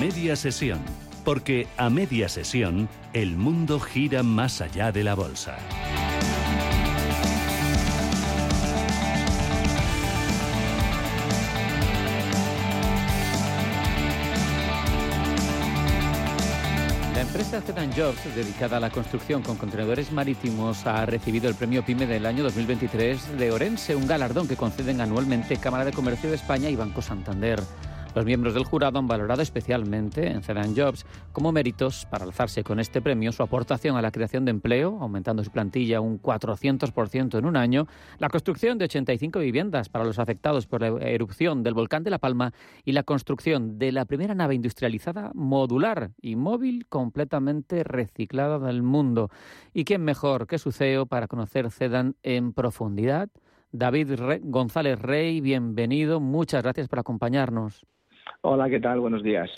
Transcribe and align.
media 0.00 0.34
sesión, 0.34 0.80
porque 1.26 1.68
a 1.76 1.90
media 1.90 2.30
sesión 2.30 2.88
el 3.12 3.36
mundo 3.36 3.78
gira 3.78 4.22
más 4.22 4.62
allá 4.62 4.92
de 4.92 5.04
la 5.04 5.14
bolsa. 5.14 5.58
La 17.14 17.20
empresa 17.20 17.60
Zedan 17.60 17.92
Jobs, 17.92 18.34
dedicada 18.34 18.78
a 18.78 18.80
la 18.80 18.88
construcción 18.88 19.42
con 19.42 19.58
contenedores 19.58 20.12
marítimos, 20.12 20.86
ha 20.86 21.04
recibido 21.04 21.50
el 21.50 21.56
premio 21.56 21.84
PYME 21.84 22.06
del 22.06 22.24
año 22.24 22.42
2023 22.44 23.36
de 23.36 23.52
Orense, 23.52 23.94
un 23.94 24.06
galardón 24.06 24.48
que 24.48 24.56
conceden 24.56 25.02
anualmente 25.02 25.58
Cámara 25.58 25.84
de 25.84 25.92
Comercio 25.92 26.30
de 26.30 26.36
España 26.36 26.70
y 26.70 26.76
Banco 26.76 27.02
Santander. 27.02 27.60
Los 28.12 28.24
miembros 28.24 28.54
del 28.54 28.64
jurado 28.64 28.98
han 28.98 29.06
valorado 29.06 29.40
especialmente 29.40 30.26
en 30.26 30.42
Zedan 30.42 30.74
Jobs 30.74 31.06
como 31.32 31.52
méritos 31.52 32.06
para 32.10 32.24
alzarse 32.24 32.64
con 32.64 32.80
este 32.80 33.00
premio 33.00 33.30
su 33.30 33.44
aportación 33.44 33.96
a 33.96 34.02
la 34.02 34.10
creación 34.10 34.44
de 34.44 34.50
empleo, 34.50 34.98
aumentando 35.00 35.44
su 35.44 35.52
plantilla 35.52 36.00
un 36.00 36.20
400% 36.20 37.38
en 37.38 37.44
un 37.44 37.56
año, 37.56 37.86
la 38.18 38.28
construcción 38.28 38.78
de 38.78 38.86
85 38.86 39.38
viviendas 39.38 39.88
para 39.88 40.04
los 40.04 40.18
afectados 40.18 40.66
por 40.66 40.80
la 40.80 40.88
erupción 41.08 41.62
del 41.62 41.74
volcán 41.74 42.02
de 42.02 42.10
La 42.10 42.18
Palma 42.18 42.52
y 42.84 42.92
la 42.92 43.04
construcción 43.04 43.78
de 43.78 43.92
la 43.92 44.04
primera 44.06 44.34
nave 44.34 44.56
industrializada 44.56 45.30
modular 45.32 46.10
y 46.20 46.34
móvil 46.34 46.86
completamente 46.88 47.84
reciclada 47.84 48.58
del 48.58 48.82
mundo. 48.82 49.30
¿Y 49.72 49.84
quién 49.84 50.02
mejor 50.02 50.48
que 50.48 50.58
su 50.58 50.72
CEO 50.72 51.06
para 51.06 51.28
conocer 51.28 51.70
Zedan 51.70 52.16
en 52.24 52.54
profundidad? 52.54 53.28
David 53.70 54.40
González 54.42 54.98
Rey, 54.98 55.40
bienvenido. 55.40 56.18
Muchas 56.18 56.64
gracias 56.64 56.88
por 56.88 56.98
acompañarnos. 56.98 57.86
Hola, 58.42 58.68
¿qué 58.70 58.80
tal? 58.80 59.00
Buenos 59.00 59.22
días. 59.22 59.50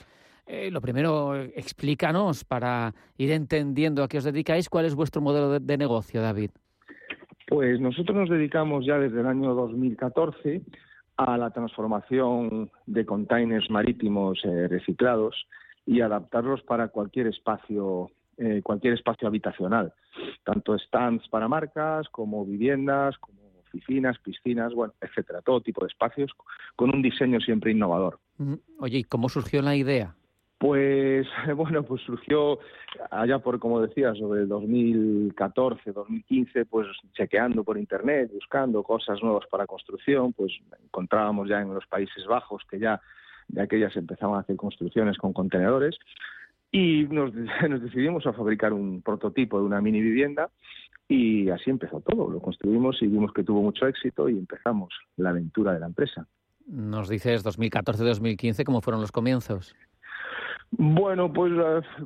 Eh, 0.47 0.71
lo 0.71 0.81
primero, 0.81 1.37
explícanos 1.37 2.45
para 2.45 2.93
ir 3.17 3.31
entendiendo 3.31 4.03
a 4.03 4.09
qué 4.09 4.19
os 4.19 4.25
dedicáis, 4.25 4.69
cuál 4.69 4.87
es 4.87 4.95
vuestro 4.95 5.23
modelo 5.23 5.51
de, 5.51 5.61
de, 5.61 5.79
negocio, 5.79 6.21
David. 6.21 6.51
Pues 7.47 7.81
nosotros 7.81 8.17
nos 8.17 8.29
dedicamos 8.29 8.85
ya 8.85 8.99
desde 8.99 9.21
el 9.21 9.27
año 9.27 9.55
2014 9.55 10.63
a 11.17 11.37
la 11.37 11.51
transformación 11.51 12.71
de 12.87 13.07
containers 13.07 13.71
marítimos 13.71 14.41
eh, 14.45 14.69
reciclados 14.69 15.47
y 15.87 16.01
adaptarlos 16.01 16.63
para 16.63 16.89
cualquier 16.89 17.29
espacio, 17.29 18.11
eh, 18.39 18.61
cualquier 18.63 18.95
espacio 18.95 19.29
habitacional, 19.29 19.93
tanto 20.45 20.79
stands 20.79 21.29
para 21.29 21.49
marcas 21.49 22.09
como 22.09 22.45
viviendas, 22.45 23.19
como 23.19 23.42
oficinas, 23.73 24.19
piscinas, 24.19 24.75
bueno, 24.75 24.93
etcétera, 25.01 25.41
todo 25.43 25.61
tipo 25.61 25.85
de 25.85 25.89
espacios 25.89 26.31
con 26.77 26.95
un 26.95 27.03
diseño 27.03 27.41
siempre 27.41 27.73
innovador. 27.73 28.19
Oye, 28.79 28.99
¿y 28.99 29.05
cómo 29.05 29.29
surgió 29.29 29.63
la 29.63 29.77
idea? 29.77 30.15
Pues 30.59 31.27
bueno, 31.57 31.83
pues 31.83 32.03
surgió 32.03 32.59
allá 33.11 33.39
por, 33.39 33.59
como 33.59 33.81
decía, 33.81 34.15
sobre 34.15 34.43
el 34.43 34.49
2014, 34.49 35.93
2015, 35.93 36.67
pues 36.67 36.87
chequeando 37.15 37.65
por 37.65 37.79
internet, 37.79 38.31
buscando 38.33 38.83
cosas 38.83 39.23
nuevas 39.23 39.47
para 39.51 39.67
construcción, 39.67 40.33
pues 40.33 40.53
encontrábamos 40.85 41.49
ya 41.49 41.61
en 41.61 41.75
los 41.75 41.87
Países 41.87 42.27
Bajos 42.27 42.63
que 42.71 42.79
ya 42.79 43.01
de 43.49 43.63
aquellas 43.63 43.97
empezaban 43.97 44.37
a 44.37 44.41
hacer 44.41 44.57
construcciones 44.57 45.19
con 45.19 45.33
contenedores 45.33 45.97
y 46.71 47.05
nos, 47.11 47.33
nos 47.69 47.83
decidimos 47.83 48.27
a 48.27 48.33
fabricar 48.33 48.73
un 48.73 49.03
prototipo 49.03 49.59
de 49.59 49.65
una 49.65 49.81
mini 49.81 50.01
vivienda 50.01 50.51
y 51.13 51.51
así 51.51 51.69
empezó 51.71 52.01
todo. 52.01 52.31
Lo 52.31 52.41
construimos 52.41 53.03
y 53.03 53.07
vimos 53.07 53.33
que 53.33 53.45
tuvo 53.45 53.61
mucho 53.61 53.87
éxito 53.87 54.29
y 54.29 54.39
empezamos 54.39 54.95
la 55.17 55.31
aventura 55.31 55.75
de 55.75 55.81
la 55.81 55.87
empresa. 55.87 56.27
Nos 56.67 57.09
dices 57.09 57.45
2014-2015, 57.45 58.65
¿cómo 58.65 58.81
fueron 58.81 59.03
los 59.03 59.13
comienzos? 59.13 59.75
Bueno, 60.71 61.31
pues, 61.31 61.53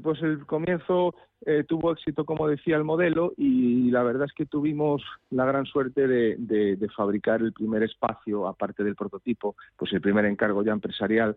pues 0.03 0.21
el 0.23 0.45
comienzo 0.45 1.15
eh, 1.45 1.63
tuvo 1.69 1.93
éxito, 1.93 2.25
como 2.25 2.49
decía 2.49 2.77
el 2.77 2.83
modelo, 2.83 3.33
y 3.37 3.93
la 3.93 4.03
verdad 4.03 4.27
es 4.27 4.33
que 4.33 4.45
tuvimos 4.45 5.05
la 5.31 5.45
gran 5.45 5.67
suerte 5.67 6.09
de, 6.09 6.35
de, 6.37 6.75
de, 6.75 6.89
fabricar 6.89 7.43
el 7.43 7.53
primer 7.53 7.85
espacio, 7.85 8.49
aparte 8.49 8.83
del 8.83 8.97
prototipo, 8.97 9.55
pues 9.77 9.93
el 9.93 10.01
primer 10.01 10.25
encargo 10.25 10.65
ya 10.65 10.73
empresarial 10.73 11.37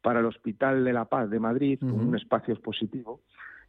para 0.00 0.20
el 0.20 0.26
Hospital 0.26 0.82
de 0.82 0.94
la 0.94 1.04
Paz 1.04 1.28
de 1.28 1.38
Madrid, 1.38 1.78
uh 1.82 1.86
-huh. 1.86 2.08
un 2.08 2.16
espacio 2.16 2.54
expositivo, 2.54 3.20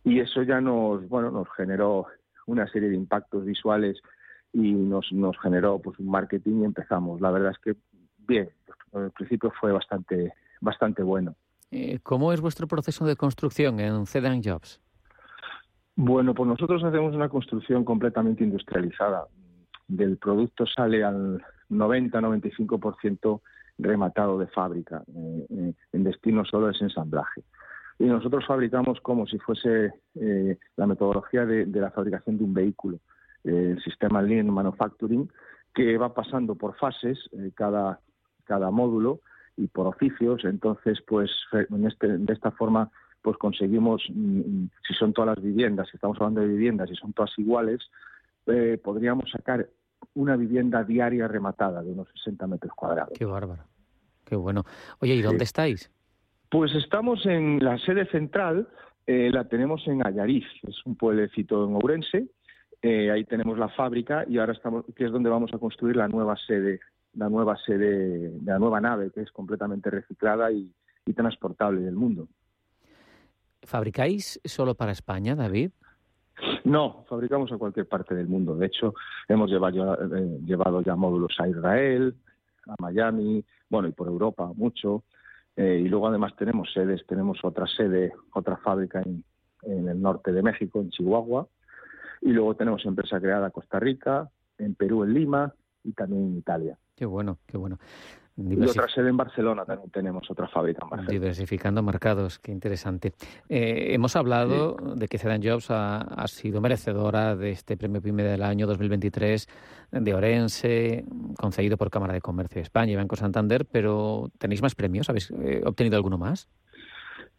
y 0.06 0.22
eso 0.22 0.42
ya 0.44 0.62
nos, 0.62 1.08
bueno, 1.10 1.32
nos 1.32 1.50
generó 1.58 2.08
una 2.48 2.68
serie 2.68 2.90
de 2.90 2.96
impactos 2.96 3.46
visuales 3.46 4.02
y 4.54 4.74
nos, 4.74 5.12
nos 5.12 5.38
generó 5.40 5.80
pues 5.80 5.98
un 6.00 6.10
marketing 6.10 6.62
y 6.62 6.66
empezamos. 6.66 7.22
La 7.22 7.32
verdad 7.32 7.52
es 7.52 7.60
que 7.60 7.80
bien, 8.28 8.50
al 8.94 9.12
principio 9.12 9.52
fue 9.60 9.72
bastante, 9.72 10.34
bastante 10.60 11.04
bueno. 11.04 11.36
Eh, 11.72 12.00
¿Cómo 12.04 12.34
es 12.34 12.42
vuestro 12.42 12.68
proceso 12.68 13.06
de 13.06 13.16
construcción 13.16 13.80
en 13.80 14.06
Zedan 14.06 14.44
Jobs? 14.44 14.82
Bueno, 15.96 16.34
pues 16.34 16.48
nosotros 16.48 16.84
hacemos 16.84 17.16
una 17.16 17.30
construcción 17.30 17.86
completamente 17.86 18.44
industrializada. 18.44 19.26
Del 19.88 20.18
producto 20.18 20.66
sale 20.66 21.04
al 21.04 21.44
90-95% 21.70 23.42
rematado 23.78 24.38
de 24.38 24.48
fábrica. 24.48 25.04
Eh, 25.08 25.46
eh, 25.50 25.74
en 25.94 26.04
destino 26.04 26.46
solo 26.46 26.70
es 26.70 26.82
ensamblaje. 26.82 27.44
Y 28.00 28.06
nosotros 28.06 28.46
fabricamos 28.46 29.00
como 29.02 29.28
si 29.28 29.38
fuese 29.40 29.94
eh, 30.16 30.58
la 30.76 30.88
metodología 30.88 31.46
de, 31.46 31.66
de, 31.66 31.80
la 31.80 31.92
fabricación 31.92 32.38
de 32.38 32.44
un 32.44 32.54
vehículo, 32.54 33.00
eh, 33.44 33.76
el 33.78 33.84
sistema 33.84 34.22
Lean 34.22 34.50
Manufacturing, 34.50 35.30
que 35.74 35.98
va 35.98 36.14
pasando 36.14 36.56
por 36.56 36.76
fases 36.76 37.18
eh, 37.34 37.52
cada, 37.56 38.00
cada 38.44 38.72
módulo 38.72 39.22
y 39.58 39.68
por 39.68 39.88
oficios. 39.88 40.44
Entonces, 40.46 41.00
pues 41.08 41.32
en 41.54 41.86
este, 41.86 42.18
de 42.18 42.34
esta 42.34 42.52
forma, 42.52 42.90
pues 43.22 43.38
conseguimos, 43.38 44.04
mm, 44.10 44.66
si 44.88 44.94
son 44.96 45.14
todas 45.14 45.36
las 45.36 45.44
viviendas, 45.44 45.88
si 45.90 45.98
estamos 45.98 46.18
hablando 46.20 46.42
de 46.42 46.48
viviendas 46.48 46.90
y 46.90 46.96
son 46.96 47.14
todas 47.14 47.32
iguales, 47.38 47.80
eh, 48.48 48.80
podríamos 48.84 49.30
sacar 49.30 49.70
una 50.16 50.36
vivienda 50.36 50.84
diaria 50.84 51.28
rematada 51.28 51.84
de 51.84 51.92
unos 51.92 52.08
60 52.16 52.48
metros 52.48 52.74
cuadrados. 52.74 53.14
Qué 53.18 53.26
bárbaro. 53.26 53.64
Qué 54.26 54.36
bueno. 54.36 54.64
Oye, 55.00 55.16
¿y 55.16 55.22
dónde 55.22 55.46
sí. 55.46 55.50
estáis? 55.50 55.92
Pues 56.52 56.76
estamos 56.76 57.26
en 57.26 57.64
la 57.64 57.78
sede 57.78 58.06
central, 58.08 58.68
eh, 59.08 59.30
la 59.32 59.46
tenemos 59.46 59.88
en 59.88 60.06
Ayariz, 60.06 60.44
es 60.68 60.86
un 60.86 60.98
pueblecito 60.98 61.66
en 61.66 61.76
Ourense, 61.76 62.28
eh, 62.82 63.10
ahí 63.10 63.24
tenemos 63.24 63.58
la 63.58 63.70
fábrica 63.70 64.26
y 64.28 64.38
ahora 64.38 64.52
estamos, 64.52 64.84
que 64.94 65.06
es 65.06 65.12
donde 65.14 65.30
vamos 65.30 65.54
a 65.54 65.60
construir 65.60 65.96
la 65.96 66.10
nueva 66.10 66.36
sede, 66.36 66.82
la 67.14 67.30
nueva 67.30 67.56
sede, 67.56 68.34
la 68.44 68.60
nueva 68.60 68.82
nave, 68.82 69.12
que 69.12 69.22
es 69.22 69.32
completamente 69.32 69.90
reciclada 69.90 70.52
y, 70.52 70.70
y 71.06 71.14
transportable 71.14 71.80
del 71.80 71.96
mundo. 71.96 72.28
¿Fabricáis 73.64 74.42
solo 74.44 74.76
para 74.76 74.92
España, 74.92 75.36
David? 75.36 75.72
No, 76.66 77.06
fabricamos 77.08 77.50
a 77.54 77.58
cualquier 77.58 77.88
parte 77.88 78.14
del 78.14 78.28
mundo. 78.28 78.58
De 78.58 78.66
hecho, 78.66 78.94
hemos 79.30 79.50
llevado, 79.50 79.94
eh, 79.94 80.40
llevado 80.46 80.82
ya 80.82 80.98
módulos 80.98 81.34
a 81.40 81.48
Israel, 81.48 82.14
a 82.68 82.76
Miami, 82.78 83.42
bueno, 83.70 83.88
y 83.88 83.94
por 83.94 84.10
Europa 84.10 84.52
mucho. 84.54 85.06
Eh, 85.62 85.80
y 85.86 85.90
luego 85.90 86.08
además 86.08 86.36
tenemos 86.36 86.74
sedes, 86.74 87.06
tenemos 87.06 87.38
otra 87.44 87.68
sede, 87.68 88.14
otra 88.34 88.58
fábrica 88.58 89.00
en, 89.04 89.24
en, 89.62 89.88
el 89.90 90.02
norte 90.02 90.32
de 90.32 90.42
México, 90.42 90.82
en 90.82 90.90
Chihuahua, 90.90 91.48
y 92.22 92.30
luego 92.30 92.56
tenemos 92.56 92.84
empresa 92.84 93.22
creada 93.22 93.46
en 93.46 93.52
Costa 93.52 93.80
Rica, 93.80 94.28
en 94.58 94.74
Perú, 94.74 95.04
en 95.04 95.14
Lima 95.14 95.54
y 95.84 95.92
también 95.92 96.24
en 96.24 96.38
Italia. 96.38 96.80
Qué 96.96 97.06
bueno, 97.06 97.38
qué 97.46 97.58
bueno. 97.58 97.78
Y 98.38 98.64
otra 98.64 98.88
sede 98.88 99.10
en 99.10 99.18
Barcelona 99.18 99.66
también 99.66 99.92
tenemos 99.92 100.30
otra 100.32 100.48
fábrica 100.48 100.80
en 100.84 100.90
Barcelona. 100.90 101.12
Diversificando 101.12 101.84
mercados, 101.84 102.40
qué 102.40 102.52
interesante. 102.52 103.14
Eh, 103.50 103.94
hemos 103.94 104.16
hablado 104.16 104.78
sí. 104.80 105.00
de 105.00 105.08
que 105.08 105.18
Zedan 105.18 105.44
Jobs 105.44 105.70
ha, 105.70 105.98
ha, 106.00 106.28
sido 106.28 106.62
merecedora 106.62 107.36
de 107.36 107.52
este 107.52 107.76
premio 107.78 108.02
PYME 108.02 108.24
del 108.24 108.44
año 108.44 108.68
2023 108.68 109.48
de 109.92 110.14
Orense, 110.14 111.06
concedido 111.38 111.78
por 111.78 111.90
Cámara 111.90 112.14
de 112.14 112.22
Comercio 112.22 112.56
de 112.56 112.64
España 112.64 112.94
y 112.94 112.96
Banco 112.96 113.16
Santander, 113.16 113.66
pero 113.66 114.32
¿tenéis 114.38 114.62
más 114.62 114.76
premios? 114.76 115.10
¿Habéis 115.10 115.30
eh, 115.32 115.62
obtenido 115.66 115.98
alguno 115.98 116.18
más? 116.18 116.50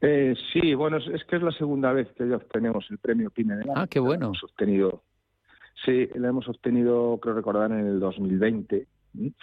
Eh, 0.02 0.34
sí, 0.52 0.74
bueno, 0.74 0.98
es, 0.98 1.06
es, 1.08 1.24
que 1.24 1.36
es 1.36 1.42
la 1.42 1.52
segunda 1.52 1.92
vez 1.92 2.08
que 2.18 2.28
ya 2.28 2.36
obtenemos 2.36 2.84
el 2.90 2.98
premio 2.98 3.30
PYME 3.30 3.56
del 3.56 3.70
año. 3.70 3.72
Ah, 3.76 3.86
qué 3.88 4.00
bueno. 4.00 4.26
Hemos 4.26 4.44
obtenido, 4.44 5.02
sí, 5.84 6.08
lo 6.14 6.28
hemos 6.28 6.48
obtenido, 6.48 7.18
creo 7.18 7.34
recordar, 7.34 7.70
en 7.72 7.86
el 7.86 8.00
2020. 8.00 8.86
¿sí? 9.14 9.34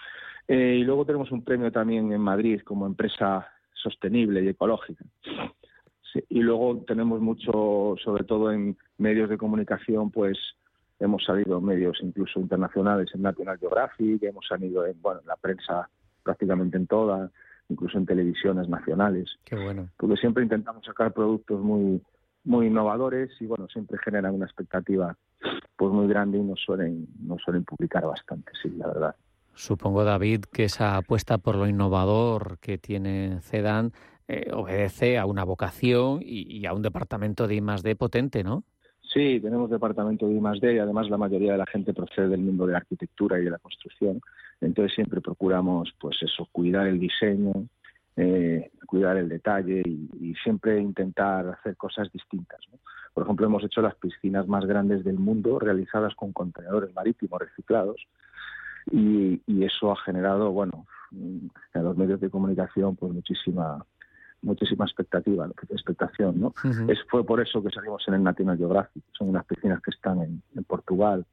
Eh, 0.50 0.78
y 0.80 0.84
luego 0.84 1.06
tenemos 1.06 1.32
un 1.32 1.44
premio 1.44 1.72
también 1.72 2.12
en 2.12 2.22
Madrid 2.22 2.62
como 2.66 2.88
empresa 2.88 3.48
sostenible 3.72 4.44
y 4.44 4.48
ecológica. 4.48 5.06
Sí, 6.12 6.24
y 6.28 6.40
luego 6.40 6.84
tenemos 6.88 7.22
mucho, 7.22 7.94
sobre 8.04 8.24
todo 8.24 8.52
en 8.52 8.76
medios 8.98 9.30
de 9.30 9.38
comunicación, 9.38 10.10
pues 10.10 10.40
hemos 11.00 11.24
salido 11.24 11.60
en 11.60 11.66
medios 11.66 12.00
incluso 12.02 12.40
internacionales, 12.40 13.12
en 13.14 13.22
National 13.22 13.60
Geographic, 13.60 14.24
hemos 14.24 14.48
salido 14.48 14.88
en 14.88 15.00
bueno, 15.04 15.22
en 15.22 15.28
la 15.28 15.36
prensa 15.36 15.88
prácticamente 16.24 16.78
en 16.78 16.88
toda, 16.88 17.30
incluso 17.70 18.00
en 18.00 18.08
televisiones 18.08 18.68
nacionales. 18.68 19.30
Qué 19.46 19.56
bueno. 19.56 19.88
Porque 19.98 20.18
siempre 20.18 20.42
intentamos 20.42 20.84
sacar 20.84 21.14
productos 21.14 21.62
muy 21.62 22.02
muy 22.44 22.66
innovadores 22.66 23.30
y 23.40 23.46
bueno, 23.46 23.68
siempre 23.68 24.00
generan 24.04 24.34
una 24.34 24.46
expectativa 24.46 25.16
pues 25.76 25.94
muy 25.94 26.08
grande 26.08 26.40
y 26.40 26.42
nos 26.42 26.60
suelen, 26.60 27.08
nos 27.20 27.40
suelen 27.44 27.64
publicar 27.66 28.04
bastante, 28.08 28.52
sí, 28.60 28.70
la 28.70 28.88
verdad. 28.88 29.16
Supongo, 29.60 30.06
David, 30.06 30.46
que 30.54 30.64
esa 30.64 30.96
apuesta 30.96 31.38
por 31.38 31.58
lo 31.58 31.68
innovador 31.68 32.60
que 32.60 32.78
tiene 32.78 33.42
CEDAN 33.42 33.92
eh, 34.30 34.52
obedece 34.54 35.18
a 35.18 35.26
una 35.26 35.44
vocación 35.44 36.22
y, 36.22 36.66
a 36.66 36.72
un 36.72 36.82
departamento 36.82 37.46
de 37.46 37.56
I+D 37.56 37.98
potente, 37.98 38.42
¿no? 38.42 38.64
Sí, 39.02 39.38
tenemos 39.42 39.70
departamento 39.70 40.30
de 40.30 40.36
I+D 40.36 40.76
y 40.76 40.80
además 40.80 41.10
la 41.10 41.18
mayoría 41.18 41.52
de 41.52 41.58
la 41.58 41.66
gente 41.66 41.94
procede 41.94 42.30
del 42.30 42.40
mundo 42.40 42.68
de 42.68 42.72
la 42.72 42.78
arquitectura 42.78 43.38
y 43.38 43.44
de 43.44 43.50
la 43.50 43.58
construcción. 43.58 44.22
Entonces 44.62 44.96
siempre 44.96 45.20
procuramos, 45.20 45.94
pues 46.00 46.16
eso, 46.22 46.48
cuidar 46.54 46.88
el 46.88 46.98
diseño, 46.98 47.52
eh, 48.16 48.72
cuidar 48.86 49.18
el 49.18 49.28
detalle 49.28 49.84
y, 49.86 50.36
siempre 50.42 50.80
intentar 50.80 51.46
hacer 51.50 51.76
cosas 51.76 52.10
distintas. 52.14 52.62
Por 53.14 53.26
ejemplo, 53.26 53.46
hemos 53.46 53.66
hecho 53.66 53.82
las 53.82 53.96
piscinas 53.96 54.48
más 54.48 54.66
grandes 54.66 55.04
del 55.04 55.20
mundo 55.20 55.60
realizadas 55.60 56.16
con 56.16 56.32
contenedores 56.32 56.96
marítimos 56.96 57.42
reciclados 57.42 58.08
y, 58.92 59.42
eso 59.64 59.92
ha 59.92 59.96
generado, 59.98 60.52
bueno, 60.52 60.86
en 61.12 61.52
los 61.74 61.98
medios 61.98 62.20
de 62.20 62.30
comunicación, 62.30 62.96
pues 62.96 63.14
muchísima 63.14 63.86
muchísima 64.42 64.86
expectativa, 64.86 65.50
expectación, 65.70 66.40
¿no? 66.40 66.54
es, 66.88 67.00
fue 67.10 67.26
por 67.26 67.42
eso 67.42 67.62
que 67.62 67.72
salimos 67.72 68.08
en 68.08 68.14
el 68.14 68.24
National 68.24 68.58
Geographic. 68.58 69.04
Son 69.12 69.28
unas 69.28 69.46
piscinas 69.46 69.82
que 69.82 69.92
están 69.92 70.22
en, 70.22 70.64
Portugal, 70.64 71.26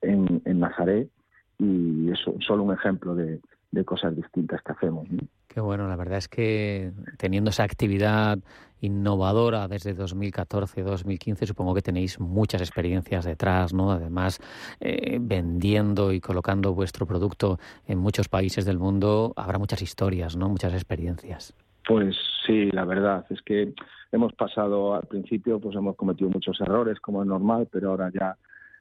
en, 0.00 0.40
en 0.44 0.60
Nazaret, 0.60 1.10
y 1.58 2.12
es 2.12 2.18
solo 2.46 2.62
un 2.62 2.72
ejemplo 2.72 3.16
de, 3.16 3.40
de 3.72 3.84
cosas 3.84 4.14
distintas 4.14 4.62
que 4.62 4.72
hacemos. 4.72 5.08
Qué 5.54 5.60
bueno, 5.60 5.86
la 5.86 5.94
verdad 5.94 6.18
es 6.18 6.26
que 6.26 6.90
teniendo 7.16 7.50
esa 7.50 7.62
actividad 7.62 8.40
innovadora 8.80 9.68
desde 9.68 9.96
2014-2015, 9.96 11.46
supongo 11.46 11.76
que 11.76 11.80
tenéis 11.80 12.18
muchas 12.18 12.60
experiencias 12.60 13.24
detrás, 13.24 13.72
¿no? 13.72 13.92
Además, 13.92 14.40
eh, 14.80 15.18
vendiendo 15.20 16.12
y 16.12 16.20
colocando 16.20 16.74
vuestro 16.74 17.06
producto 17.06 17.60
en 17.86 17.98
muchos 17.98 18.28
países 18.28 18.64
del 18.64 18.80
mundo, 18.80 19.32
habrá 19.36 19.58
muchas 19.58 19.80
historias, 19.80 20.36
¿no? 20.36 20.48
Muchas 20.48 20.74
experiencias. 20.74 21.54
Pues 21.86 22.16
sí, 22.44 22.72
la 22.72 22.84
verdad 22.84 23.24
es 23.30 23.40
que 23.42 23.74
hemos 24.10 24.32
pasado 24.32 24.96
al 24.96 25.06
principio, 25.06 25.60
pues 25.60 25.76
hemos 25.76 25.94
cometido 25.94 26.30
muchos 26.30 26.60
errores, 26.60 26.98
como 26.98 27.22
es 27.22 27.28
normal, 27.28 27.68
pero 27.70 27.90
ahora 27.90 28.10
ya 28.12 28.36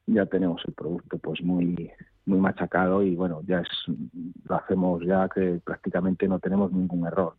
ya 0.06 0.26
tenemos 0.26 0.62
el 0.66 0.74
producto 0.74 1.18
pues 1.18 1.42
muy 1.42 1.92
muy 2.26 2.40
machacado 2.40 3.04
y 3.04 3.16
bueno, 3.16 3.42
ya 3.46 3.60
es, 3.60 3.68
lo 4.48 4.56
hacemos 4.56 5.04
ya 5.06 5.28
que 5.30 5.60
prácticamente 5.64 6.28
no 6.28 6.40
tenemos 6.40 6.72
ningún 6.72 7.06
error. 7.06 7.36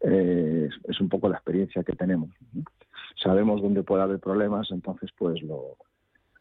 Eh, 0.00 0.68
es, 0.88 1.00
un 1.00 1.08
poco 1.08 1.28
la 1.28 1.36
experiencia 1.36 1.84
que 1.84 1.92
tenemos. 1.92 2.30
Sabemos 3.22 3.62
dónde 3.62 3.84
puede 3.84 4.02
haber 4.02 4.18
problemas, 4.18 4.68
entonces 4.72 5.10
pues 5.16 5.40
lo, 5.42 5.76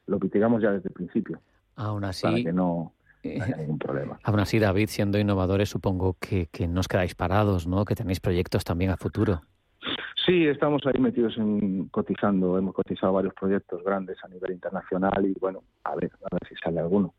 lo 0.07 0.19
mitigamos 0.19 0.63
ya 0.63 0.71
desde 0.71 0.89
el 0.89 0.93
principio. 0.93 1.39
Aún 1.75 2.03
así, 2.03 2.23
para 2.23 2.37
que 2.37 2.51
no, 2.53 2.93
haya 3.23 3.57
ningún 3.57 3.77
problema. 3.77 4.19
Aún 4.23 4.39
así, 4.39 4.57
David, 4.57 4.87
siendo 4.87 5.19
innovadores, 5.19 5.69
supongo 5.69 6.17
que, 6.19 6.47
que 6.47 6.67
no 6.67 6.79
os 6.79 6.87
quedáis 6.87 7.13
parados, 7.13 7.67
¿no? 7.67 7.85
Que 7.85 7.93
tenéis 7.93 8.19
proyectos 8.19 8.63
también 8.63 8.89
a 8.89 8.97
futuro. 8.97 9.41
Sí, 10.25 10.45
estamos 10.45 10.81
ahí 10.85 11.01
metidos 11.01 11.37
en 11.37 11.87
cotizando. 11.87 12.57
Hemos 12.57 12.75
cotizado 12.75 13.13
varios 13.13 13.33
proyectos 13.33 13.83
grandes 13.83 14.17
a 14.23 14.27
nivel 14.27 14.51
internacional 14.51 15.25
y 15.25 15.33
bueno, 15.39 15.63
a 15.83 15.95
ver, 15.95 16.11
a 16.23 16.35
ver 16.35 16.47
si 16.47 16.55
sale 16.55 16.79
alguno 16.79 17.13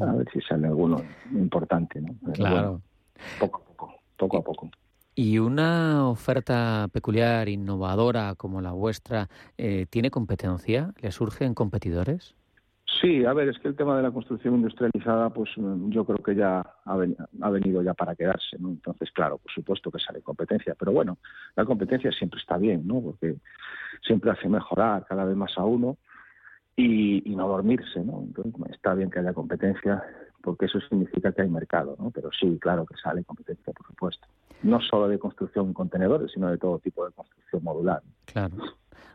a 0.00 0.12
ver 0.12 0.26
si 0.32 0.40
sale 0.40 0.66
alguno 0.66 1.02
importante, 1.32 2.00
¿no? 2.00 2.14
claro. 2.32 2.82
poco 3.38 3.62
a 3.62 3.76
poco, 3.76 3.94
poco 4.16 4.38
a 4.38 4.42
poco. 4.42 4.70
¿Y 5.14 5.38
una 5.38 6.08
oferta 6.08 6.88
peculiar, 6.92 7.48
innovadora 7.48 8.34
como 8.36 8.60
la 8.60 8.72
vuestra, 8.72 9.28
eh, 9.56 9.86
tiene 9.90 10.10
competencia? 10.10 10.92
¿Le 11.00 11.10
surgen 11.10 11.54
competidores? 11.54 12.36
Sí, 13.00 13.24
a 13.24 13.34
ver, 13.34 13.48
es 13.48 13.58
que 13.58 13.68
el 13.68 13.76
tema 13.76 13.96
de 13.96 14.02
la 14.02 14.10
construcción 14.10 14.54
industrializada, 14.54 15.28
pues 15.30 15.50
mm, 15.56 15.90
yo 15.90 16.04
creo 16.04 16.18
que 16.18 16.34
ya 16.34 16.64
ha, 16.84 16.96
venido 17.50 17.82
ya 17.82 17.92
para 17.92 18.16
quedarse, 18.16 18.58
¿no? 18.58 18.70
Entonces, 18.70 19.10
claro, 19.12 19.38
por 19.38 19.52
supuesto 19.52 19.90
que 19.90 19.98
sale 19.98 20.22
competencia, 20.22 20.74
pero 20.76 20.92
bueno, 20.92 21.18
la 21.54 21.66
competencia 21.66 22.10
siempre 22.10 22.40
está 22.40 22.56
bien, 22.56 22.86
¿no? 22.86 23.00
Porque 23.02 23.36
siempre 24.02 24.30
hace 24.30 24.48
mejorar 24.48 25.04
cada 25.06 25.24
vez 25.26 25.36
más 25.36 25.56
a 25.58 25.64
uno 25.64 25.98
y, 26.76 27.22
no 27.36 27.46
dormirse, 27.46 28.00
¿no? 28.00 28.22
Entonces, 28.22 28.54
está 28.70 28.94
bien 28.94 29.10
que 29.10 29.18
haya 29.18 29.34
competencia 29.34 30.02
porque 30.42 30.66
eso 30.66 30.80
significa 30.80 31.30
que 31.32 31.42
hay 31.42 31.48
mercado, 31.48 31.94
¿no? 31.98 32.10
Pero 32.10 32.30
sí, 32.32 32.58
claro 32.58 32.86
que 32.86 32.96
sale 32.96 33.22
competencia, 33.22 33.72
por 33.72 33.86
supuesto. 33.86 34.26
No 34.62 34.80
solo 34.80 35.08
de 35.08 35.18
construcción 35.18 35.66
en 35.66 35.72
contenedores, 35.74 36.32
sino 36.32 36.50
de 36.50 36.58
todo 36.58 36.78
tipo 36.78 37.04
de 37.04 37.12
construcción 37.12 37.62
modular. 37.62 38.02
Claro. 38.24 38.56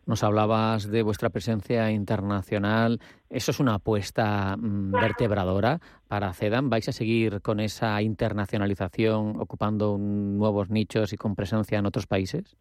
Nos 0.05 0.23
hablabas 0.23 0.89
de 0.89 1.03
vuestra 1.03 1.29
presencia 1.29 1.91
internacional. 1.91 2.99
¿Eso 3.29 3.51
es 3.51 3.59
una 3.59 3.75
apuesta 3.75 4.55
mm, 4.57 4.91
vertebradora 4.91 5.79
para 6.07 6.33
CEDAM? 6.33 6.69
¿Vais 6.69 6.87
a 6.89 6.91
seguir 6.91 7.41
con 7.41 7.59
esa 7.59 8.01
internacionalización, 8.01 9.39
ocupando 9.39 9.97
nuevos 9.97 10.69
nichos 10.69 11.13
y 11.13 11.17
con 11.17 11.35
presencia 11.35 11.79
en 11.79 11.85
otros 11.85 12.07
países? 12.07 12.57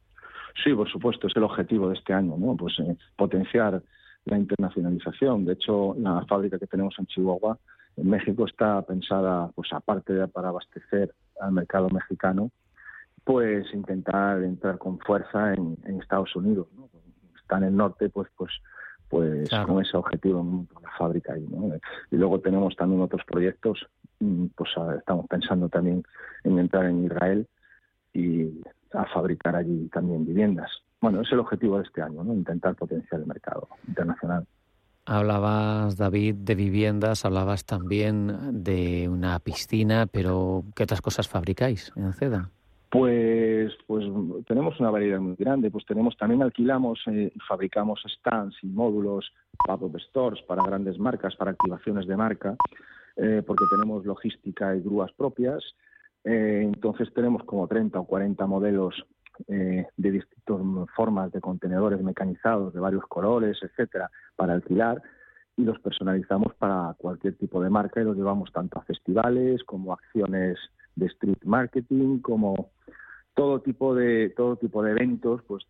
Sí, 0.62 0.72
por 0.74 0.90
supuesto, 0.90 1.26
es 1.26 1.36
el 1.36 1.44
objetivo 1.44 1.88
de 1.88 1.94
este 1.94 2.12
año, 2.12 2.36
¿no? 2.38 2.56
Pues 2.56 2.78
eh, 2.78 2.96
potenciar 3.16 3.82
la 4.24 4.38
internacionalización. 4.38 5.44
De 5.44 5.54
hecho, 5.54 5.94
la 5.98 6.24
fábrica 6.26 6.58
que 6.58 6.66
tenemos 6.66 6.94
en 6.98 7.06
Chihuahua, 7.06 7.58
en 7.96 8.08
México, 8.08 8.46
está 8.46 8.82
pensada, 8.82 9.50
pues 9.54 9.72
aparte 9.72 10.12
de 10.12 10.28
para 10.28 10.48
abastecer 10.48 11.14
al 11.40 11.52
mercado 11.52 11.88
mexicano, 11.88 12.50
pues 13.24 13.66
intentar 13.72 14.42
entrar 14.42 14.78
con 14.78 14.98
fuerza 14.98 15.54
en, 15.54 15.78
Estados 16.00 16.34
Unidos. 16.36 16.68
¿no? 16.76 16.88
Está 17.52 17.58
en 17.58 17.64
el 17.64 17.76
norte, 17.76 18.08
pues, 18.08 18.28
pues, 18.34 18.50
pues 19.10 19.50
con 19.66 19.82
ese 19.82 19.94
objetivo 19.94 20.66
la 20.82 20.90
fábrica 20.96 21.34
ahí. 21.34 21.46
¿no? 21.50 21.74
Y 22.10 22.16
luego 22.16 22.40
tenemos 22.40 22.74
también 22.76 23.02
otros 23.02 23.20
proyectos, 23.26 23.86
mm, 24.20 24.46
pues 24.56 24.70
estamos 24.96 25.26
pensando 25.26 25.68
también 25.68 26.02
en 26.44 26.58
entrar 26.58 26.86
en 26.86 27.04
Israel 27.04 27.46
y 28.14 28.62
a 28.94 29.04
fabricar 29.04 29.54
allí 29.54 29.90
también 29.92 30.24
viviendas. 30.24 30.70
Bueno, 31.02 31.20
es 31.20 31.30
el 31.30 31.40
objetivo 31.40 31.76
de 31.76 31.84
este 31.84 32.00
año, 32.00 32.24
¿no? 32.24 32.32
intentar 32.32 32.74
potenciar 32.74 33.20
el 33.20 33.26
mercado 33.26 33.68
internacional. 33.86 34.46
Hablabas, 35.04 35.98
David, 35.98 36.36
de 36.36 36.54
viviendas, 36.54 37.26
hablabas 37.26 37.66
también 37.66 38.64
de 38.64 39.10
una 39.10 39.38
piscina, 39.40 40.06
pero 40.06 40.64
¿qué 40.74 40.84
otras 40.84 41.02
cosas 41.02 41.28
fabricáis 41.28 41.92
en 41.96 42.14
CEDA? 42.14 42.48
Pues, 42.88 43.41
pues 43.86 44.04
tenemos 44.46 44.78
una 44.80 44.90
variedad 44.90 45.20
muy 45.20 45.36
grande. 45.36 45.70
Pues 45.70 45.84
tenemos 45.86 46.16
también 46.16 46.42
alquilamos 46.42 47.00
eh, 47.06 47.32
fabricamos 47.46 48.02
stands 48.06 48.56
y 48.62 48.66
módulos, 48.66 49.32
pop-up 49.66 49.98
stores 50.00 50.42
para 50.42 50.64
grandes 50.64 50.98
marcas, 50.98 51.36
para 51.36 51.52
activaciones 51.52 52.06
de 52.06 52.16
marca, 52.16 52.56
eh, 53.16 53.42
porque 53.46 53.64
tenemos 53.70 54.04
logística 54.04 54.74
y 54.76 54.80
grúas 54.80 55.12
propias. 55.12 55.62
Eh, 56.24 56.62
entonces 56.64 57.12
tenemos 57.14 57.44
como 57.44 57.66
30 57.66 57.98
o 58.00 58.04
40 58.06 58.46
modelos 58.46 58.94
de 59.48 59.88
distintas 59.96 60.60
formas 60.94 61.32
de 61.32 61.40
contenedores 61.40 62.00
mecanizados 62.02 62.72
de 62.74 62.80
varios 62.80 63.04
colores, 63.06 63.58
etcétera, 63.62 64.10
para 64.36 64.52
alquilar 64.52 65.02
y 65.56 65.64
los 65.64 65.78
personalizamos 65.80 66.54
para 66.54 66.94
cualquier 66.98 67.34
tipo 67.36 67.60
de 67.62 67.70
marca 67.70 68.00
y 68.00 68.04
los 68.04 68.16
llevamos 68.16 68.52
tanto 68.52 68.78
a 68.78 68.82
festivales 68.82 69.64
como 69.64 69.94
acciones 69.94 70.58
de 70.96 71.06
street 71.06 71.42
marketing 71.44 72.20
como 72.20 72.70
todo 73.34 73.60
tipo 73.60 73.94
de 73.94 74.30
todo 74.30 74.56
tipo 74.56 74.82
de 74.82 74.92
eventos 74.92 75.42
pues 75.46 75.64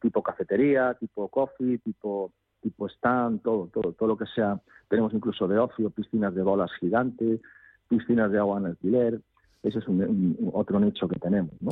tipo 0.00 0.22
cafetería 0.22 0.94
tipo 0.94 1.28
coffee 1.28 1.78
tipo 1.78 2.32
tipo 2.62 2.88
stand 2.88 3.42
todo 3.42 3.68
todo 3.72 3.92
todo 3.92 4.08
lo 4.08 4.16
que 4.16 4.26
sea 4.26 4.60
tenemos 4.88 5.12
incluso 5.14 5.48
de 5.48 5.58
ocio 5.58 5.90
piscinas 5.90 6.34
de 6.34 6.42
bolas 6.42 6.70
gigantes 6.80 7.40
piscinas 7.88 8.30
de 8.30 8.38
agua 8.38 8.58
en 8.58 8.66
alquiler 8.66 9.20
ese 9.62 9.78
es 9.78 9.88
un 9.88 10.50
otro 10.52 10.78
nicho 10.78 11.08
que 11.08 11.18
tenemos 11.18 11.52
no 11.60 11.70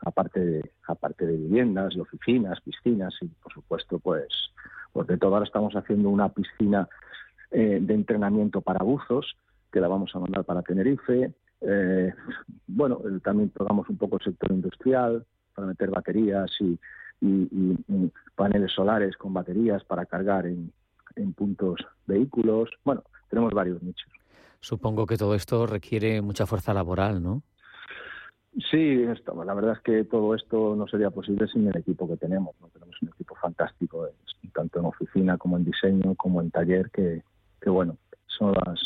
aparte 0.00 0.40
de, 0.40 0.70
aparte 0.86 1.26
de 1.26 1.36
viviendas 1.36 1.94
y 1.94 2.00
oficinas, 2.00 2.60
piscinas 2.60 3.14
y, 3.20 3.26
por 3.26 3.52
supuesto, 3.52 3.98
pues, 3.98 4.28
pues 4.92 5.06
de 5.06 5.18
todo. 5.18 5.34
Ahora 5.34 5.46
estamos 5.46 5.74
haciendo 5.74 6.10
una 6.10 6.28
piscina 6.28 6.88
eh, 7.50 7.78
de 7.80 7.94
entrenamiento 7.94 8.60
para 8.60 8.84
buzos 8.84 9.36
que 9.72 9.80
la 9.80 9.88
vamos 9.88 10.14
a 10.14 10.20
mandar 10.20 10.44
para 10.44 10.62
Tenerife. 10.62 11.32
Eh, 11.60 12.14
bueno, 12.76 13.00
también 13.24 13.48
tocamos 13.50 13.88
un 13.88 13.96
poco 13.96 14.18
el 14.18 14.24
sector 14.24 14.52
industrial 14.52 15.24
para 15.54 15.68
meter 15.68 15.90
baterías 15.90 16.50
y, 16.60 16.78
paneles 18.34 18.72
solares 18.72 19.16
con 19.16 19.32
baterías 19.32 19.82
para 19.84 20.04
cargar 20.04 20.44
en, 20.46 20.70
en 21.16 21.32
puntos 21.32 21.80
vehículos. 22.06 22.68
Bueno, 22.84 23.02
tenemos 23.30 23.54
varios 23.54 23.82
nichos. 23.82 24.12
Supongo 24.60 25.06
que 25.06 25.16
todo 25.16 25.34
esto 25.34 25.66
requiere 25.66 26.20
mucha 26.20 26.44
fuerza 26.44 26.74
laboral, 26.74 27.22
¿no? 27.22 27.42
Sí, 28.70 29.02
esto, 29.02 29.42
la 29.44 29.54
verdad 29.54 29.72
es 29.72 29.80
que 29.80 30.04
todo 30.04 30.34
esto 30.34 30.76
no 30.76 30.86
sería 30.86 31.10
posible 31.10 31.46
sin 31.48 31.68
el 31.68 31.76
equipo 31.78 32.06
que 32.06 32.16
tenemos. 32.18 32.54
¿no? 32.60 32.68
Tenemos 32.68 32.94
un 33.00 33.08
equipo 33.08 33.34
fantástico, 33.36 34.06
tanto 34.52 34.80
en 34.80 34.84
oficina 34.86 35.38
como 35.38 35.56
en 35.56 35.64
diseño, 35.64 36.14
como 36.14 36.42
en 36.42 36.50
taller, 36.50 36.90
que, 36.90 37.22
que 37.60 37.70
bueno, 37.70 37.96
son, 38.26 38.52
las, 38.52 38.85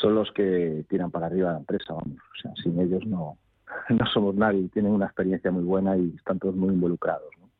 son 0.00 0.14
los 0.14 0.30
que 0.32 0.84
tiran 0.88 1.10
para 1.10 1.26
arriba 1.26 1.52
la 1.52 1.58
empresa, 1.58 1.92
vamos. 1.92 2.18
O 2.18 2.40
sea, 2.40 2.52
sin 2.62 2.80
ellos 2.80 3.04
no, 3.06 3.36
no 3.88 4.06
somos 4.06 4.34
nadie. 4.34 4.68
Tienen 4.68 4.92
una 4.92 5.06
experiencia 5.06 5.50
muy 5.50 5.64
buena 5.64 5.96
y 5.96 6.14
están 6.16 6.38
todos 6.38 6.56
muy 6.56 6.74
involucrados, 6.74 7.30
¿no? 7.38 7.50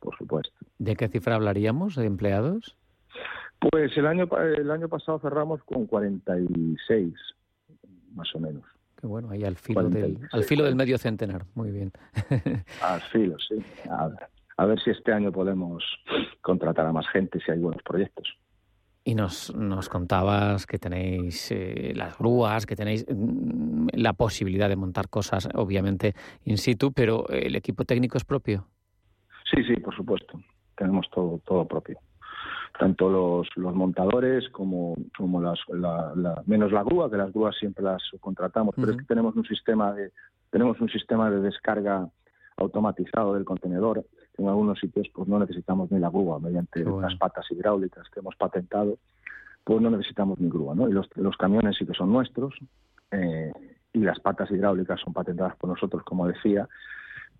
por 0.00 0.16
supuesto. 0.16 0.54
¿De 0.78 0.96
qué 0.96 1.08
cifra 1.08 1.34
hablaríamos 1.34 1.96
de 1.96 2.06
empleados? 2.06 2.76
Pues 3.58 3.96
el 3.96 4.06
año, 4.06 4.28
el 4.56 4.70
año 4.70 4.88
pasado 4.88 5.18
cerramos 5.18 5.62
con 5.64 5.86
46, 5.86 7.14
más 8.14 8.32
o 8.34 8.38
menos. 8.38 8.62
Qué 9.00 9.06
bueno, 9.06 9.30
ahí 9.30 9.44
al 9.44 9.56
filo, 9.56 9.88
del, 9.88 10.18
al 10.32 10.44
filo 10.44 10.64
del 10.64 10.76
medio 10.76 10.98
centenar. 10.98 11.44
Muy 11.54 11.70
bien. 11.70 11.92
al 12.82 13.00
filo, 13.02 13.36
sí. 13.38 13.62
A 14.56 14.66
ver, 14.66 14.80
si 14.80 14.90
este 14.90 15.12
año 15.12 15.30
podemos 15.30 15.84
contratar 16.40 16.86
a 16.86 16.92
más 16.92 17.08
gente 17.08 17.38
si 17.40 17.50
hay 17.50 17.58
buenos 17.58 17.82
proyectos. 17.82 18.36
Y 19.08 19.14
nos, 19.14 19.54
nos 19.56 19.88
contabas 19.88 20.66
que 20.66 20.78
tenéis 20.78 21.50
eh, 21.50 21.94
las 21.96 22.18
grúas, 22.18 22.66
que 22.66 22.76
tenéis 22.76 23.06
mm, 23.08 23.88
la 23.94 24.12
posibilidad 24.12 24.68
de 24.68 24.76
montar 24.76 25.08
cosas, 25.08 25.48
obviamente, 25.54 26.12
in 26.44 26.58
situ, 26.58 26.92
pero 26.92 27.26
¿el 27.30 27.56
equipo 27.56 27.86
técnico 27.86 28.18
es 28.18 28.24
propio? 28.24 28.66
Sí, 29.50 29.64
sí, 29.64 29.80
por 29.80 29.96
supuesto. 29.96 30.38
Tenemos 30.76 31.08
todo, 31.10 31.40
todo 31.46 31.66
propio 31.66 31.98
tanto 32.78 33.08
los, 33.08 33.48
los 33.56 33.74
montadores 33.74 34.48
como, 34.50 34.94
como 35.16 35.40
las, 35.40 35.58
la, 35.68 36.42
menos 36.46 36.70
la 36.70 36.84
grúa, 36.84 37.10
que 37.10 37.16
las 37.16 37.32
grúas 37.32 37.56
siempre 37.58 37.82
las 37.82 38.02
subcontratamos, 38.02 38.74
pero 38.76 38.90
es 38.92 38.98
que 38.98 39.04
tenemos 39.04 39.34
un 39.36 39.44
sistema 39.44 39.92
de 39.92 40.12
tenemos 40.50 40.80
un 40.80 40.88
sistema 40.88 41.30
de 41.30 41.40
descarga 41.40 42.08
automatizado 42.56 43.34
del 43.34 43.44
contenedor. 43.44 44.04
En 44.38 44.48
algunos 44.48 44.78
sitios 44.78 45.08
pues 45.12 45.28
no 45.28 45.38
necesitamos 45.38 45.90
ni 45.90 45.98
la 45.98 46.10
grúa, 46.10 46.38
mediante 46.38 46.84
las 46.84 47.14
patas 47.16 47.44
hidráulicas 47.50 48.08
que 48.10 48.20
hemos 48.20 48.36
patentado, 48.36 48.98
pues 49.64 49.80
no 49.80 49.90
necesitamos 49.90 50.38
ni 50.40 50.48
grúa, 50.48 50.74
¿no? 50.74 50.88
Y 50.88 50.92
los, 50.92 51.08
los 51.16 51.36
camiones 51.36 51.76
sí 51.76 51.84
que 51.84 51.94
son 51.94 52.12
nuestros 52.12 52.54
eh, 53.10 53.52
y 53.92 53.98
las 53.98 54.20
patas 54.20 54.50
hidráulicas 54.50 55.00
son 55.00 55.12
patentadas 55.12 55.56
por 55.56 55.70
nosotros, 55.70 56.02
como 56.04 56.26
decía, 56.26 56.68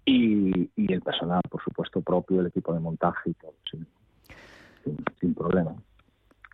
y, 0.05 0.71
y 0.75 0.93
el 0.93 1.03
personal, 1.03 1.41
por 1.49 1.63
supuesto, 1.63 2.01
propio, 2.01 2.41
el 2.41 2.47
equipo 2.47 2.73
de 2.73 2.81
montaje 2.81 3.31
y 3.31 3.35
todo. 3.35 3.55
¿sí? 3.71 3.79
sin, 5.21 5.35
problema. 5.35 5.75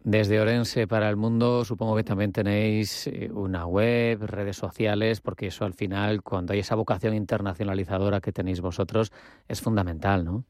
Desde 0.04 0.38
Orense 0.38 0.87
para 0.87 1.08
el 1.08 1.16
mundo, 1.16 1.64
supongo 1.64 1.96
que 1.96 2.04
también 2.04 2.30
tenéis 2.30 3.06
eh, 3.06 3.30
una 3.32 3.66
web, 3.66 4.23
redes 4.26 4.54
sociales, 4.54 5.23
porque 5.23 5.46
eso 5.46 5.64
al 5.64 5.73
final, 5.73 6.23
cuando 6.23 6.52
hay 6.52 6.58
esa 6.58 6.75
vocación 6.75 7.14
internacionalizadora 7.14 8.20
que 8.20 8.30
tenéis 8.30 8.61
vosotros, 8.61 9.12
es 9.49 9.62
fundamental, 9.62 10.23
¿no? 10.23 10.44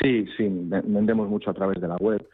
Sí, 0.00 0.24
sí, 0.36 0.48
vendemos 0.48 1.28
mucho 1.28 1.50
a 1.50 1.54
través 1.54 1.80
de 1.80 1.88
la 1.88 1.96
web. 1.96 2.24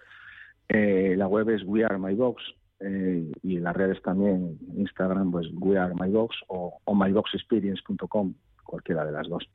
Eh, 0.69 1.15
la 1.17 1.27
web 1.27 1.49
es 1.49 1.63
We 1.65 1.87
Are 1.87 1.99
My 1.99 2.15
Box 2.15 2.43
eh, 2.81 3.33
y 3.43 3.59
las 3.59 3.75
redes 3.75 4.03
también, 4.03 4.59
Instagram, 4.77 5.31
pues 5.31 5.47
We 5.55 5.79
Are 5.79 5.95
My 5.99 6.11
Box 6.11 6.37
o, 6.49 6.81
o 6.85 6.95
myboxexperience.com, 6.95 8.35
cualquiera 8.65 9.07
de 9.07 9.13
las 9.13 9.27
dos. 9.27 9.49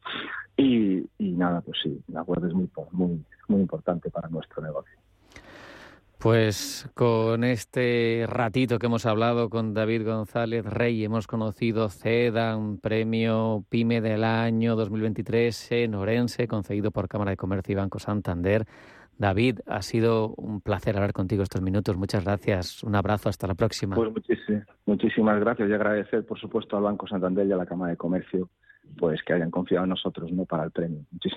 Y, 0.57 1.07
y, 1.19 1.31
nada, 1.34 1.62
pues 1.62 1.77
sí, 1.84 2.01
la 2.07 2.24
web 2.24 2.43
es 2.43 2.53
muy, 2.55 2.69
muy 3.50 3.62
importante 3.62 4.10
para 4.10 4.29
nuestro 4.29 4.63
negocio. 4.63 5.05
Pues 6.25 6.89
con 6.96 7.44
este 7.44 8.25
ratito 8.27 8.79
que 8.79 8.88
hemos 8.88 9.05
hablado 9.05 9.48
con 9.48 9.75
David 9.75 10.08
González 10.08 10.65
Rey, 10.65 11.05
hemos 11.05 11.27
conocido 11.27 11.88
CEDAN, 11.89 12.79
premio 12.79 13.63
PYME 13.70 14.01
del 14.01 14.24
año 14.24 14.75
2023 14.75 15.72
en 15.74 15.94
Orense, 15.94 16.48
concedido 16.48 16.89
por 16.89 17.08
Cámara 17.08 17.29
de 17.29 17.38
Comercio 17.38 17.74
y 17.74 17.75
Banco 17.75 18.00
Santander. 18.00 18.65
David, 19.20 19.60
ha 19.67 19.84
sido 19.84 20.29
un 20.29 20.62
placer 20.62 20.96
hablar 20.96 21.13
contigo 21.13 21.44
estos 21.44 21.62
minutos. 21.62 21.96
Muchas 21.96 22.25
gracias. 22.25 22.82
Un 22.82 22.96
abrazo. 22.96 23.29
Hasta 23.29 23.46
la 23.46 23.53
próxima. 23.53 23.96
Pues 23.96 24.10
muchísimas 24.88 25.39
gracias 25.39 25.70
y 25.70 25.74
agradecer, 25.74 26.25
por 26.25 26.39
supuesto, 26.39 26.75
al 26.75 26.82
Banco 26.82 27.08
Santander 27.08 27.46
y 27.46 27.51
a 27.51 27.58
la 27.58 27.67
Cámara 27.67 27.91
de 27.91 27.98
Comercio 27.98 28.50
pues 28.98 29.22
que 29.24 29.34
hayan 29.34 29.51
confiado 29.51 29.84
en 29.84 29.89
nosotros 29.89 30.32
no 30.32 30.46
para 30.46 30.63
el 30.63 30.72
premio. 30.72 31.01